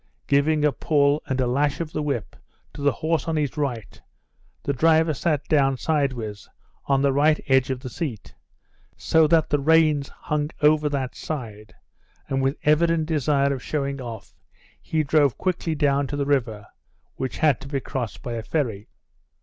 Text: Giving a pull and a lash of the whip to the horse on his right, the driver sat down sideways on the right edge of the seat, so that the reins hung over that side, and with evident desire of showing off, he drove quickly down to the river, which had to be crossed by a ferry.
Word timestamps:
Giving 0.25 0.65
a 0.65 0.71
pull 0.71 1.21
and 1.27 1.39
a 1.39 1.45
lash 1.45 1.79
of 1.79 1.91
the 1.91 2.01
whip 2.01 2.35
to 2.73 2.81
the 2.81 2.91
horse 2.91 3.27
on 3.27 3.35
his 3.35 3.55
right, 3.55 4.01
the 4.63 4.73
driver 4.73 5.13
sat 5.13 5.43
down 5.47 5.77
sideways 5.77 6.49
on 6.87 7.03
the 7.03 7.13
right 7.13 7.39
edge 7.47 7.69
of 7.69 7.81
the 7.81 7.87
seat, 7.91 8.33
so 8.97 9.27
that 9.27 9.51
the 9.51 9.59
reins 9.59 10.09
hung 10.09 10.49
over 10.61 10.89
that 10.89 11.13
side, 11.13 11.75
and 12.27 12.41
with 12.41 12.57
evident 12.63 13.05
desire 13.05 13.53
of 13.53 13.61
showing 13.61 14.01
off, 14.01 14.33
he 14.81 15.03
drove 15.03 15.37
quickly 15.37 15.75
down 15.75 16.07
to 16.07 16.17
the 16.17 16.25
river, 16.25 16.65
which 17.17 17.37
had 17.37 17.61
to 17.61 17.67
be 17.67 17.79
crossed 17.79 18.23
by 18.23 18.33
a 18.33 18.41
ferry. 18.41 18.87